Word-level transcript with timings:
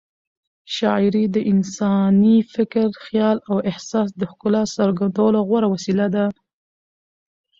شاعري 0.75 1.25
د 1.35 1.37
انساني 1.53 2.37
فکر، 2.53 2.87
خیال 3.05 3.37
او 3.49 3.57
احساس 3.69 4.09
د 4.19 4.21
ښکلا 4.31 4.63
څرګندولو 4.77 5.39
غوره 5.49 5.67
وسیله 5.73 6.05
ده. 6.15 6.25